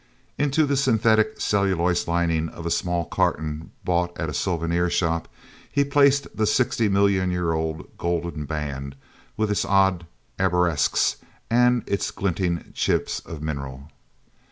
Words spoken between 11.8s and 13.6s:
its glinting chips of